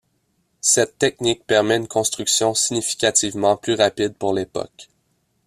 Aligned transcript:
Cette 0.61 0.97
technique 0.97 1.45
permet 1.45 1.75
une 1.77 1.87
construction 1.87 2.55
significativement 2.55 3.55
plus 3.55 3.75
rapide 3.75 4.15
pour 4.15 4.33
l'époque. 4.33 4.89